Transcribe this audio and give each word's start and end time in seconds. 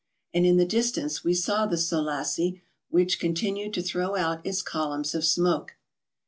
And 0.33 0.47
in 0.47 0.57
the 0.57 0.65
distance 0.65 1.23
we 1.23 1.35
saw 1.35 1.67
the 1.67 1.77
Soelassie, 1.77 2.63
which 2.89 3.19
continued 3.19 3.75
to 3.75 3.83
throw 3.83 4.15
out 4.15 4.43
its 4.43 4.63
columns 4.63 5.13
of 5.13 5.23
smoke. 5.23 5.75